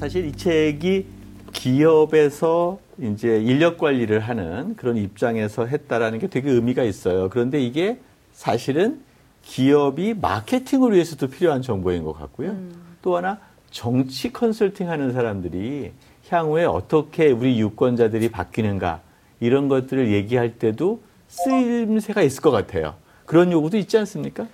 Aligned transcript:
사실 0.00 0.24
이 0.24 0.32
책이 0.32 1.04
기업에서 1.52 2.78
이제 2.98 3.38
인력 3.38 3.76
관리를 3.76 4.20
하는 4.20 4.74
그런 4.76 4.96
입장에서 4.96 5.66
했다라는 5.66 6.20
게 6.20 6.26
되게 6.26 6.50
의미가 6.50 6.84
있어요. 6.84 7.28
그런데 7.28 7.60
이게 7.60 7.98
사실은 8.32 9.02
기업이 9.42 10.14
마케팅을 10.14 10.94
위해서도 10.94 11.26
필요한 11.26 11.60
정보인 11.60 12.02
것 12.02 12.14
같고요. 12.14 12.52
음. 12.52 12.72
또 13.02 13.14
하나 13.14 13.40
정치 13.70 14.32
컨설팅 14.32 14.88
하는 14.88 15.12
사람들이 15.12 15.92
향후에 16.30 16.64
어떻게 16.64 17.30
우리 17.30 17.60
유권자들이 17.60 18.30
바뀌는가 18.30 19.02
이런 19.38 19.68
것들을 19.68 20.10
얘기할 20.12 20.58
때도 20.58 21.02
쓰임새가 21.28 22.22
있을 22.22 22.40
것 22.40 22.50
같아요. 22.50 22.94
그런 23.26 23.52
요구도 23.52 23.76
있지 23.76 23.98
않습니까? 23.98 24.46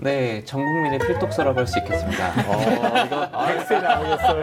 네, 0.00 0.44
전 0.44 0.64
국민의 0.64 0.98
필독서라고 1.00 1.58
할 1.58 1.66
수 1.66 1.78
있겠습니다. 1.78 2.28
어, 2.48 3.04
이거 3.06 3.30
100세 3.30 3.82
나오겠어요. 3.82 4.42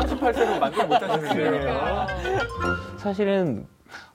38세는 0.00 0.58
만족 0.60 0.86
못 0.88 1.02
하셨네요. 1.02 2.06
사실은 2.98 3.66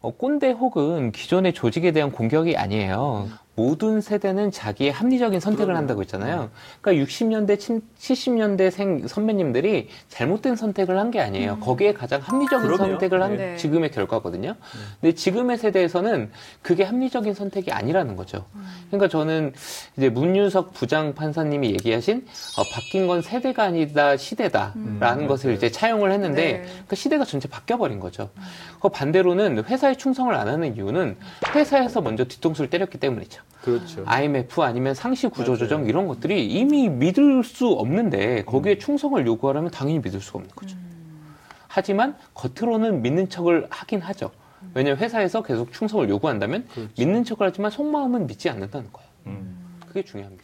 어, 0.01 0.11
꼰대 0.11 0.51
혹은 0.51 1.11
기존의 1.11 1.53
조직에 1.53 1.91
대한 1.91 2.11
공격이 2.11 2.55
아니에요. 2.57 3.27
모든 3.59 3.99
세대는 3.99 4.51
자기의 4.51 4.91
합리적인 4.93 5.41
선택을 5.41 5.75
한다고 5.75 5.99
했잖아요. 6.01 6.49
그러니까 6.79 7.05
60년대, 7.05 7.57
70년대 7.99 8.71
생 8.71 9.05
선배님들이 9.05 9.89
잘못된 10.07 10.55
선택을 10.55 10.97
한 10.97 11.09
게 11.09 11.19
아니에요. 11.19 11.53
음. 11.53 11.59
거기에 11.59 11.93
가장 11.93 12.21
합리적인 12.21 12.67
그럼요. 12.67 12.77
선택을 12.91 13.21
한 13.23 13.35
네. 13.35 13.55
지금의 13.57 13.89
결과거든요. 13.89 14.51
네. 14.51 14.55
근데 15.01 15.15
지금의 15.15 15.57
세대에서는 15.57 16.29
그게 16.61 16.83
합리적인 16.83 17.33
선택이 17.33 17.71
아니라는 17.71 18.15
거죠. 18.15 18.45
음. 18.53 18.63
그러니까 18.87 19.07
저는 19.09 19.53
이제 19.97 20.09
문유석 20.09 20.73
부장 20.73 21.15
판사님이 21.15 21.71
얘기하신 21.71 22.27
어, 22.57 22.63
바뀐 22.71 23.07
건 23.07 23.23
세대가 23.23 23.63
아니다 23.63 24.15
시대다라는 24.17 25.23
음. 25.23 25.27
것을 25.27 25.53
이제 25.55 25.71
차용을 25.71 26.11
했는데 26.11 26.59
네. 26.59 26.65
그 26.87 26.95
시대가 26.95 27.25
전체 27.25 27.49
바뀌어버린 27.49 27.99
거죠. 27.99 28.29
음. 28.37 28.41
그 28.79 28.89
반대로는 28.89 29.63
회사에 29.65 29.95
충성을 29.95 30.33
안 30.35 30.47
하는 30.47 30.75
이유는 30.75 31.17
회사에서 31.55 32.01
먼저 32.01 32.23
뒤통수를 32.25 32.69
때렸기 32.69 32.99
때문이죠. 32.99 33.41
그렇죠. 33.61 34.03
IMF 34.05 34.61
아니면 34.61 34.93
상시 34.93 35.27
구조 35.27 35.57
조정 35.57 35.85
이런 35.85 36.07
것들이 36.07 36.47
이미 36.47 36.87
믿을 36.89 37.43
수 37.43 37.67
없는데 37.67 38.43
거기에 38.45 38.75
음. 38.75 38.79
충성을 38.79 39.25
요구하려면 39.25 39.69
당연히 39.71 39.99
믿을 39.99 40.21
수가 40.21 40.39
없는 40.39 40.55
거죠. 40.55 40.77
음. 40.77 41.35
하지만 41.67 42.15
겉으로는 42.33 43.01
믿는 43.01 43.29
척을 43.29 43.67
하긴 43.69 44.01
하죠. 44.01 44.31
음. 44.61 44.71
왜냐하면 44.73 45.03
회사에서 45.03 45.43
계속 45.43 45.73
충성을 45.73 46.07
요구한다면 46.09 46.67
그렇죠. 46.73 46.91
믿는 46.97 47.25
척을 47.25 47.47
하지만 47.47 47.69
속마음은 47.71 48.27
믿지 48.27 48.49
않는다는 48.49 48.87
거예요. 48.91 49.09
음. 49.27 49.79
그게 49.87 50.03
중요합니다. 50.03 50.43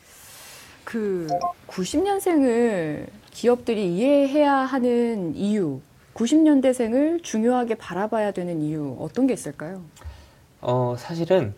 그 0.83 1.27
90년생을 1.67 3.07
기업들이 3.31 3.95
이해해야 3.95 4.53
하는 4.53 5.35
이유, 5.35 5.81
90년대생을 6.13 7.23
중요하게 7.23 7.75
바라봐야 7.75 8.31
되는 8.31 8.61
이유 8.61 8.95
어떤 8.99 9.27
게 9.27 9.33
있을까요? 9.33 9.81
어, 10.61 10.95
사실은 10.97 11.53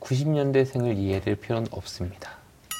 90년대생을 0.00 0.96
이해될 0.96 1.36
필요는 1.36 1.68
없습니다. 1.70 2.30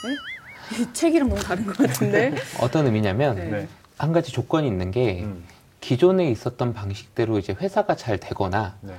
네? 0.05 0.79
이 0.83 0.93
책이랑 0.93 1.29
너무 1.29 1.41
다른 1.41 1.67
것 1.67 1.77
같은데? 1.77 2.35
어떤 2.61 2.87
의미냐면 2.87 3.37
네. 3.37 3.69
한 3.97 4.13
가지 4.13 4.33
조건이 4.33 4.67
있는 4.69 4.91
게 4.91 5.23
음. 5.23 5.45
기존에 5.81 6.31
있었던 6.31 6.75
방식대로 6.75 7.39
이제 7.39 7.55
회사가 7.59 7.97
잘 7.97 8.19
되거나 8.19 8.77
네. 8.81 8.95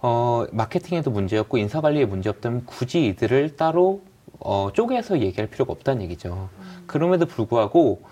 어, 0.00 0.46
마케팅에도 0.52 1.10
문제였고 1.10 1.58
인사관리에 1.58 2.06
문제없다면 2.06 2.64
굳이 2.66 3.06
이들을 3.06 3.56
따로 3.56 4.02
어, 4.38 4.70
쪼개서 4.72 5.20
얘기할 5.20 5.48
필요가 5.48 5.72
없다는 5.72 6.02
얘기죠. 6.02 6.48
음. 6.58 6.84
그럼에도 6.86 7.26
불구하고 7.26 8.02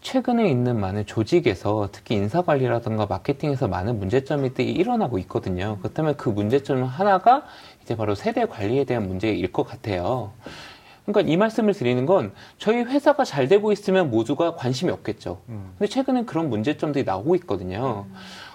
최근에 0.00 0.48
있는 0.48 0.78
많은 0.78 1.06
조직에서 1.06 1.88
특히 1.90 2.14
인사관리라든가 2.14 3.06
마케팅에서 3.06 3.66
많은 3.68 3.98
문제점이 3.98 4.50
일어나고 4.58 5.18
있거든요. 5.20 5.78
그렇다면 5.80 6.16
그 6.16 6.28
문제점 6.28 6.84
하나가 6.84 7.44
이제 7.82 7.96
바로 7.96 8.14
세대 8.14 8.46
관리에 8.46 8.84
대한 8.84 9.08
문제일 9.08 9.50
것 9.52 9.64
같아요. 9.64 10.32
그러니까 11.04 11.32
이 11.32 11.36
말씀을 11.36 11.72
드리는 11.72 12.04
건 12.04 12.32
저희 12.58 12.82
회사가 12.82 13.24
잘 13.24 13.48
되고 13.48 13.72
있으면 13.72 14.10
모두가 14.10 14.56
관심이 14.56 14.90
없겠죠. 14.90 15.40
음. 15.48 15.72
근데 15.78 15.88
최근에 15.88 16.24
그런 16.24 16.50
문제점들이 16.50 17.04
나오고 17.04 17.36
있거든요. 17.36 18.06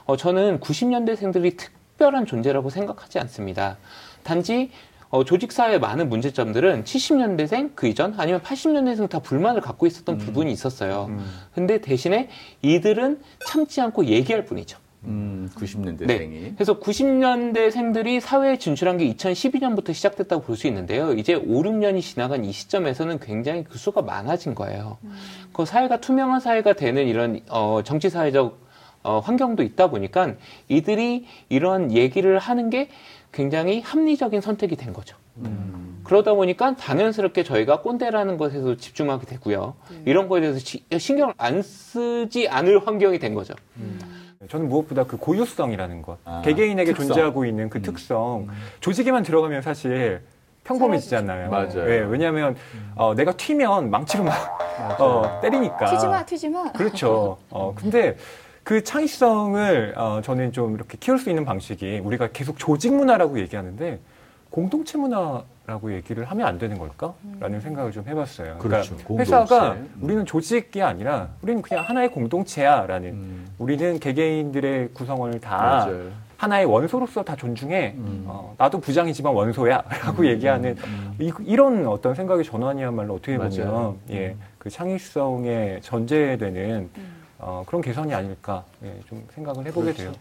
어, 0.05 0.17
저는 0.17 0.59
90년대생들이 0.59 1.57
특별한 1.57 2.25
존재라고 2.25 2.69
생각하지 2.69 3.19
않습니다. 3.19 3.77
단지 4.23 4.71
어, 5.11 5.25
조직사의 5.25 5.79
많은 5.79 6.07
문제점들은 6.09 6.85
70년대생 6.85 7.71
그 7.75 7.87
이전 7.87 8.15
아니면 8.17 8.41
80년대생 8.41 9.09
다 9.09 9.19
불만을 9.19 9.61
갖고 9.61 9.85
있었던 9.85 10.15
음. 10.15 10.19
부분이 10.19 10.51
있었어요. 10.51 11.07
음. 11.09 11.25
근데 11.53 11.79
대신에 11.79 12.29
이들은 12.61 13.19
참지 13.45 13.81
않고 13.81 14.05
얘기할 14.05 14.45
뿐이죠. 14.45 14.79
음, 15.03 15.49
90년대생이. 15.55 16.07
네. 16.07 16.53
그래서 16.55 16.79
90년대생들이 16.79 18.19
사회에 18.21 18.57
진출한 18.57 18.97
게 18.97 19.11
2012년부터 19.13 19.93
시작됐다고 19.93 20.43
볼 20.43 20.55
수 20.55 20.67
있는데요. 20.67 21.11
이제 21.13 21.33
5, 21.33 21.41
6년이 21.63 22.01
지나간 22.01 22.45
이 22.45 22.51
시점에서는 22.51 23.19
굉장히 23.19 23.63
그 23.65 23.77
수가 23.77 24.03
많아진 24.03 24.55
거예요. 24.55 24.97
음. 25.03 25.11
그 25.51 25.65
사회가 25.65 25.97
투명한 25.97 26.39
사회가 26.39 26.73
되는 26.73 27.07
이런 27.07 27.41
어, 27.49 27.81
정치 27.83 28.09
사회적 28.09 28.61
어, 29.03 29.19
환경도 29.19 29.63
있다 29.63 29.89
보니까 29.89 30.35
이들이 30.69 31.25
이런 31.49 31.91
얘기를 31.91 32.37
하는 32.37 32.69
게 32.69 32.87
굉장히 33.31 33.81
합리적인 33.81 34.41
선택이 34.41 34.75
된 34.75 34.93
거죠. 34.93 35.15
음. 35.37 36.01
그러다 36.03 36.33
보니까 36.33 36.75
당연스럽게 36.75 37.43
저희가 37.43 37.81
꼰대라는 37.81 38.37
것에서 38.37 38.75
집중하게 38.75 39.25
되고요. 39.25 39.75
음. 39.91 40.03
이런 40.05 40.27
거에 40.27 40.41
대해서 40.41 40.59
지, 40.59 40.83
신경을 40.97 41.33
안 41.37 41.61
쓰지 41.61 42.49
않을 42.49 42.85
환경이 42.85 43.19
된 43.19 43.33
거죠. 43.33 43.53
음. 43.77 43.99
저는 44.49 44.67
무엇보다 44.67 45.05
그 45.05 45.17
고유성이라는 45.17 46.01
것, 46.01 46.17
아, 46.25 46.41
개개인에게 46.43 46.93
특성. 46.93 47.07
존재하고 47.09 47.45
있는 47.45 47.69
그 47.69 47.77
음. 47.77 47.81
특성, 47.83 48.47
음. 48.49 48.53
조직에만 48.79 49.23
들어가면 49.23 49.61
사실 49.61 50.21
평범해지잖아요. 50.63 51.49
맞아요. 51.49 51.85
네, 51.85 51.99
왜냐하면 51.99 52.55
어, 52.95 53.13
내가 53.15 53.31
튀면 53.31 53.89
망치로 53.89 54.23
막 54.23 54.59
어, 54.99 55.39
때리니까. 55.41 55.85
튀지 55.85 56.07
마, 56.07 56.25
튀지 56.25 56.49
마. 56.49 56.71
그렇죠. 56.71 57.37
어, 57.49 57.73
근데 57.75 58.17
그 58.63 58.83
창의성을 58.83 59.93
어, 59.97 60.21
저는 60.23 60.51
좀 60.51 60.75
이렇게 60.75 60.97
키울 60.99 61.17
수 61.17 61.29
있는 61.29 61.45
방식이 61.45 61.99
우리가 62.03 62.27
계속 62.27 62.59
조직 62.59 62.93
문화라고 62.93 63.39
얘기하는데 63.39 63.99
공동체 64.49 64.97
문화라고 64.97 65.93
얘기를 65.93 66.25
하면 66.25 66.45
안 66.45 66.59
되는 66.59 66.77
걸까라는 66.77 67.57
음. 67.57 67.61
생각을 67.61 67.91
좀 67.91 68.05
해봤어요. 68.07 68.57
그러니까 68.59 68.67
그렇죠. 68.67 68.97
그러니까 68.97 69.21
회사가 69.21 69.71
음. 69.73 69.89
우리는 70.01 70.25
조직이 70.25 70.81
아니라 70.81 71.29
우리는 71.41 71.61
그냥 71.61 71.85
하나의 71.85 72.11
공동체야라는 72.11 73.09
음. 73.09 73.47
우리는 73.57 73.99
개개인들의 73.99 74.89
구성원을 74.93 75.39
다 75.39 75.57
맞아요. 75.57 76.11
하나의 76.37 76.65
원소로서 76.65 77.23
다 77.23 77.35
존중해. 77.35 77.93
음. 77.97 78.23
어, 78.27 78.55
나도 78.57 78.79
부장이지만 78.79 79.33
원소야라고 79.33 80.23
음. 80.23 80.27
얘기하는 80.27 80.75
음. 80.85 81.15
이, 81.19 81.55
런 81.55 81.87
어떤 81.87 82.13
생각의 82.13 82.43
전환이야말로 82.43 83.15
어떻게 83.15 83.37
보면 83.37 83.97
예, 84.09 84.35
그 84.57 84.69
창의성에 84.69 85.79
전제되는 85.81 86.89
어, 87.41 87.63
그런 87.65 87.81
개선이 87.81 88.13
아닐까 88.13 88.63
예, 88.83 88.93
좀 89.09 89.25
생각을 89.33 89.65
해보게 89.67 89.93
그렇죠. 89.93 90.03
돼요. 90.03 90.13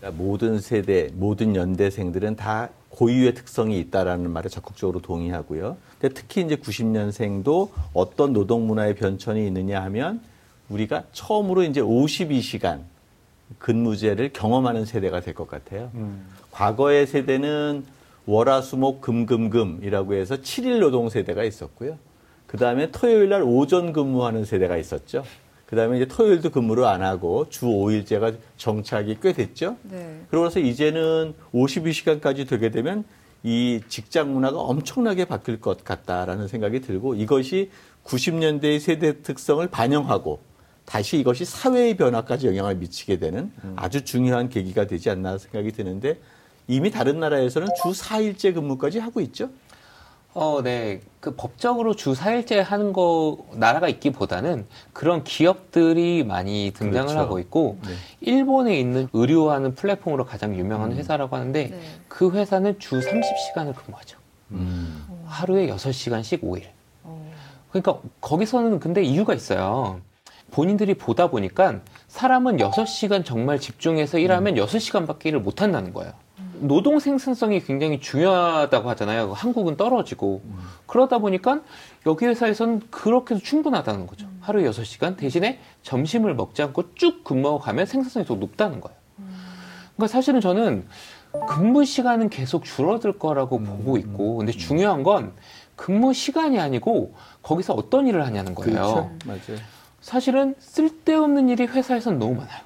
그러니까 0.00 0.22
모든 0.22 0.58
세대, 0.60 1.08
모든 1.14 1.54
연대생들은 1.54 2.36
다 2.36 2.68
고유의 2.90 3.34
특성이 3.34 3.78
있다라는 3.78 4.30
말에 4.30 4.48
적극적으로 4.48 5.00
동의하고요. 5.00 5.76
근데 6.00 6.12
특히 6.14 6.42
이제 6.42 6.56
90년생도 6.56 7.70
어떤 7.94 8.32
노동 8.32 8.66
문화의 8.66 8.94
변천이 8.96 9.46
있느냐 9.46 9.80
하면 9.84 10.20
우리가 10.68 11.04
처음으로 11.12 11.62
이제 11.62 11.80
52시간 11.80 12.80
근무제를 13.58 14.32
경험하는 14.32 14.84
세대가 14.84 15.20
될 15.20 15.34
것 15.34 15.48
같아요. 15.48 15.90
음. 15.94 16.26
과거의 16.50 17.06
세대는 17.06 17.84
월화수목 18.26 19.00
금금금이라고 19.00 20.14
해서 20.14 20.36
7일 20.36 20.80
노동 20.80 21.08
세대가 21.08 21.44
있었고요. 21.44 21.98
그 22.46 22.56
다음에 22.56 22.90
토요일 22.90 23.28
날 23.28 23.42
오전 23.42 23.92
근무하는 23.92 24.44
세대가 24.44 24.76
있었죠. 24.76 25.24
그 25.72 25.76
다음에 25.76 25.96
이제 25.96 26.04
토요일도 26.04 26.50
근무를 26.50 26.84
안 26.84 27.00
하고 27.00 27.48
주 27.48 27.64
5일제가 27.64 28.36
정착이 28.58 29.16
꽤 29.22 29.32
됐죠. 29.32 29.78
네. 29.84 30.20
그러고서 30.28 30.60
이제는 30.60 31.32
52시간까지 31.54 32.46
되게 32.46 32.70
되면 32.70 33.04
이 33.42 33.80
직장 33.88 34.34
문화가 34.34 34.58
엄청나게 34.58 35.24
바뀔 35.24 35.62
것 35.62 35.82
같다라는 35.82 36.46
생각이 36.46 36.82
들고 36.82 37.14
이것이 37.14 37.70
90년대의 38.04 38.80
세대 38.80 39.22
특성을 39.22 39.66
반영하고 39.66 40.40
다시 40.84 41.18
이것이 41.18 41.46
사회의 41.46 41.96
변화까지 41.96 42.48
영향을 42.48 42.74
미치게 42.74 43.18
되는 43.18 43.50
음. 43.64 43.72
아주 43.76 44.04
중요한 44.04 44.50
계기가 44.50 44.86
되지 44.86 45.08
않나 45.08 45.38
생각이 45.38 45.72
드는데 45.72 46.20
이미 46.68 46.90
다른 46.90 47.18
나라에서는 47.18 47.68
주 47.82 47.92
4일제 47.92 48.52
근무까지 48.52 48.98
하고 48.98 49.22
있죠. 49.22 49.48
어, 50.34 50.62
네. 50.62 51.00
그 51.20 51.34
법적으로 51.36 51.94
주 51.94 52.12
4일제 52.12 52.56
하는 52.56 52.92
거, 52.92 53.38
나라가 53.52 53.88
있기보다는 53.88 54.66
그런 54.92 55.24
기업들이 55.24 56.24
많이 56.24 56.72
등장을 56.74 57.08
그렇죠. 57.08 57.18
하고 57.20 57.38
있고, 57.38 57.78
네. 57.86 57.92
일본에 58.20 58.78
있는 58.78 59.08
의료하는 59.12 59.74
플랫폼으로 59.74 60.24
가장 60.24 60.56
유명한 60.56 60.92
음. 60.92 60.96
회사라고 60.96 61.36
하는데, 61.36 61.68
네. 61.68 61.80
그 62.08 62.30
회사는 62.30 62.78
주 62.78 62.98
30시간을 62.98 63.74
근무하죠. 63.74 64.18
음. 64.52 65.06
하루에 65.26 65.66
6시간씩 65.68 66.42
5일. 66.42 66.64
어. 67.04 67.30
그러니까 67.70 67.98
거기서는 68.20 68.80
근데 68.80 69.02
이유가 69.02 69.34
있어요. 69.34 70.00
본인들이 70.50 70.94
보다 70.94 71.28
보니까 71.28 71.80
사람은 72.08 72.58
6시간 72.58 73.24
정말 73.24 73.58
집중해서 73.58 74.18
일하면 74.18 74.58
음. 74.58 74.64
6시간밖에 74.64 75.26
일을 75.26 75.40
못 75.40 75.62
한다는 75.62 75.92
거예요. 75.92 76.12
노동 76.62 76.98
생산성이 76.98 77.60
굉장히 77.60 78.00
중요하다고 78.00 78.88
하잖아요. 78.90 79.32
한국은 79.32 79.76
떨어지고. 79.76 80.42
음. 80.44 80.58
그러다 80.86 81.18
보니까 81.18 81.60
여기 82.06 82.26
회사에서는 82.26 82.82
그렇게 82.90 83.34
해서 83.34 83.44
충분하다는 83.44 84.06
거죠. 84.06 84.26
음. 84.26 84.38
하루에 84.40 84.68
6시간 84.70 85.16
대신에 85.16 85.58
점심을 85.82 86.34
먹지 86.34 86.62
않고 86.62 86.94
쭉 86.94 87.24
근무하고 87.24 87.58
가면 87.58 87.86
생산성이 87.86 88.24
더 88.24 88.34
높다는 88.34 88.80
거예요. 88.80 88.96
음. 89.18 89.36
그러니까 89.96 90.12
사실은 90.12 90.40
저는 90.40 90.86
근무 91.48 91.84
시간은 91.84 92.28
계속 92.28 92.64
줄어들 92.64 93.18
거라고 93.18 93.56
음. 93.56 93.64
보고 93.64 93.96
있고, 93.96 94.36
근데 94.36 94.52
중요한 94.52 95.02
건 95.02 95.32
근무 95.76 96.12
시간이 96.12 96.60
아니고 96.60 97.14
거기서 97.42 97.74
어떤 97.74 98.06
일을 98.06 98.24
하냐는 98.24 98.54
거예요. 98.54 98.72
그렇죠. 98.72 99.10
맞아요. 99.24 99.60
사실은 100.00 100.54
쓸데없는 100.58 101.48
일이 101.48 101.64
회사에서는 101.64 102.18
너무 102.18 102.34
많아요. 102.34 102.60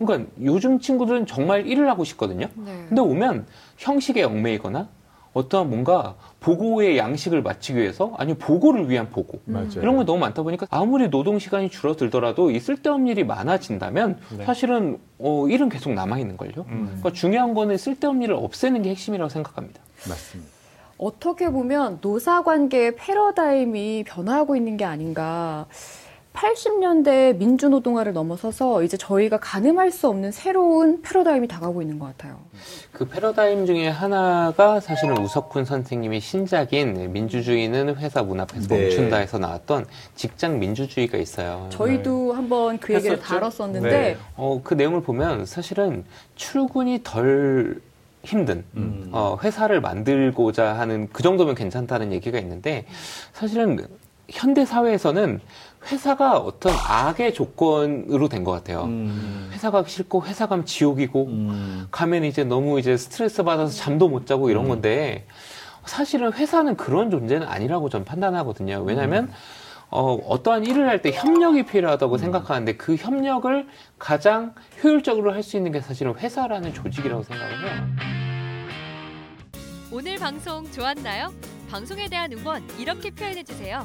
음. 0.00 0.06
그러니까 0.06 0.30
요즘 0.42 0.80
친구들은 0.80 1.26
정말 1.26 1.66
일을 1.66 1.88
하고 1.88 2.04
싶거든요. 2.04 2.48
네. 2.54 2.84
근데 2.88 3.00
오면 3.00 3.46
형식에 3.76 4.22
얽매이거나 4.22 4.88
어떠한 5.32 5.70
뭔가 5.70 6.16
보고의 6.40 6.98
양식을 6.98 7.42
마치기 7.42 7.78
위해서 7.78 8.12
아니면 8.16 8.38
보고를 8.38 8.90
위한 8.90 9.10
보고 9.10 9.40
음. 9.46 9.70
이런 9.76 9.96
거 9.96 10.04
너무 10.04 10.18
많다 10.18 10.42
보니까 10.42 10.66
아무리 10.70 11.08
노동 11.08 11.38
시간이 11.38 11.70
줄어들더라도 11.70 12.50
이 12.50 12.58
쓸데없는 12.58 13.06
일이 13.08 13.24
많아진다면 13.24 14.18
네. 14.36 14.44
사실은 14.44 14.98
어, 15.18 15.46
일은 15.48 15.68
계속 15.68 15.92
남아 15.92 16.18
있는 16.18 16.36
걸요. 16.36 16.64
음. 16.68 16.86
그러니까 16.86 17.12
중요한 17.12 17.54
거는 17.54 17.76
쓸데없는 17.76 18.22
일을 18.22 18.34
없애는 18.34 18.82
게 18.82 18.90
핵심이라고 18.90 19.28
생각합니다. 19.28 19.80
맞습니다. 20.08 20.50
어떻게 20.98 21.50
보면 21.50 21.98
노사 22.02 22.42
관계의 22.42 22.96
패러다임이 22.96 24.04
변화하고 24.06 24.56
있는 24.56 24.76
게 24.76 24.84
아닌가. 24.84 25.66
80년대 26.34 27.36
민주노동화를 27.36 28.12
넘어서서 28.12 28.82
이제 28.82 28.96
저희가 28.96 29.38
가늠할 29.38 29.90
수 29.90 30.08
없는 30.08 30.30
새로운 30.30 31.02
패러다임이 31.02 31.48
다가오고 31.48 31.82
있는 31.82 31.98
것 31.98 32.06
같아요. 32.06 32.38
그 32.92 33.06
패러다임 33.08 33.66
중에 33.66 33.88
하나가 33.88 34.80
사실은 34.80 35.18
우석훈 35.18 35.64
선생님의 35.64 36.20
신작인 36.20 37.12
민주주의는 37.12 37.96
회사 37.96 38.22
문 38.22 38.40
앞에서 38.40 38.68
네. 38.68 38.82
멈춘다에서 38.82 39.38
나왔던 39.38 39.86
직장 40.14 40.58
민주주의가 40.60 41.18
있어요. 41.18 41.68
저희도 41.70 42.28
네. 42.28 42.36
한번 42.36 42.78
그 42.78 42.94
얘기를 42.94 43.16
했었죠? 43.16 43.28
다뤘었는데 43.28 43.90
네. 43.90 44.16
어, 44.36 44.60
그 44.62 44.74
내용을 44.74 45.02
보면 45.02 45.46
사실은 45.46 46.04
출근이 46.36 47.00
덜 47.02 47.80
힘든 48.22 48.64
음. 48.76 49.08
어, 49.12 49.38
회사를 49.42 49.80
만들고자 49.80 50.78
하는 50.78 51.08
그 51.10 51.22
정도면 51.22 51.54
괜찮다는 51.54 52.12
얘기가 52.12 52.38
있는데 52.38 52.84
사실은 53.32 53.78
현대 54.30 54.64
사회에서는 54.64 55.40
회사가 55.90 56.38
어떤 56.38 56.72
악의 56.86 57.34
조건으로 57.34 58.28
된 58.28 58.44
것 58.44 58.52
같아요. 58.52 58.84
음. 58.84 59.48
회사가 59.52 59.84
싫고 59.86 60.24
회사 60.26 60.46
가면 60.46 60.66
지옥이고 60.66 61.26
음. 61.26 61.86
가면 61.90 62.24
이제 62.24 62.44
너무 62.44 62.78
이제 62.78 62.96
스트레스 62.96 63.42
받아서 63.42 63.72
잠도 63.74 64.08
못 64.08 64.26
자고 64.26 64.50
이런 64.50 64.64
음. 64.64 64.68
건데 64.68 65.26
사실은 65.86 66.32
회사는 66.32 66.76
그런 66.76 67.10
존재는 67.10 67.46
아니라고 67.48 67.88
전 67.88 68.04
판단하거든요. 68.04 68.82
왜냐하면 68.84 69.24
음. 69.24 69.32
어, 69.92 70.14
어떠한 70.14 70.66
일을 70.66 70.86
할 70.88 71.02
때 71.02 71.10
협력이 71.12 71.64
필요하다고 71.64 72.14
음. 72.14 72.18
생각하는데 72.18 72.76
그 72.76 72.94
협력을 72.96 73.66
가장 73.98 74.54
효율적으로 74.84 75.32
할 75.32 75.42
수 75.42 75.56
있는 75.56 75.72
게 75.72 75.80
사실은 75.80 76.14
회사라는 76.16 76.74
조직이라고 76.74 77.22
생각을 77.24 77.52
해요. 77.66 77.86
오늘 79.90 80.16
방송 80.18 80.70
좋았나요? 80.70 81.32
방송에 81.70 82.08
대한 82.08 82.32
응원 82.32 82.62
이렇게 82.78 83.10
표현해 83.10 83.42
주세요. 83.42 83.84